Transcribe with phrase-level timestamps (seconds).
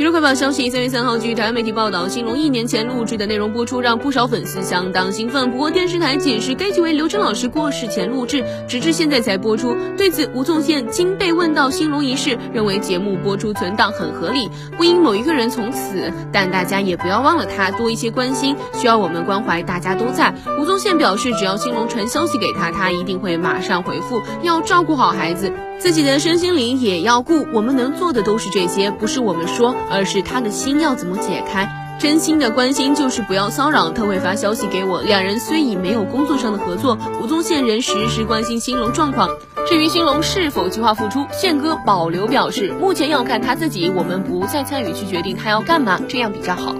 [0.00, 5.50] 娱乐快报消息：三月三号，据台湾媒体报道，新龙一年前录制的内容播出，让不少粉丝相当兴奋。
[5.50, 9.76] 不过电视台解释，该剧为刘真老师过世前录制，直至现在才播出。
[9.98, 16.10] 对此，吴宗宪经被问到新龙一事，认为节目播出存档很合理，不因某一个人从此。
[16.32, 20.34] 但大家也不要忘了他，多一些关心，需要我们关怀，大家都在。
[20.58, 25.52] 吴宗宪表示，只要新龙传消息给他，他一定会马上回复，要照顾好孩子。
[25.80, 31.68] 自己的身心灵也要顾，我们能做的都是这些，不是我们说，而是他的心要怎么解开。
[31.98, 35.00] 真心的关心就是不要骚扰，他会发消息给我。
[35.02, 39.28] 两人虽已没有工作上的合作，吴宗宪仍时时关心新龙状况。
[39.66, 46.74] 至于新龙是否计划复出，宪哥保留表示，目前要看他自己，我们不再参与去决定他要干嘛，这样比较好。